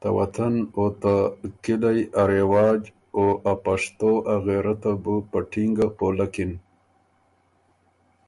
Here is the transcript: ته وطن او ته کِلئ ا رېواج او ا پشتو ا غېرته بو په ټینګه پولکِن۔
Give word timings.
ته 0.00 0.08
وطن 0.18 0.54
او 0.76 0.84
ته 1.00 1.12
کِلئ 1.62 2.00
ا 2.20 2.22
رېواج 2.30 2.82
او 3.16 3.24
ا 3.50 3.52
پشتو 3.64 4.12
ا 4.32 4.34
غېرته 4.46 4.90
بو 5.02 5.14
په 5.30 5.38
ټینګه 5.50 5.86
پولکِن۔ 5.98 6.52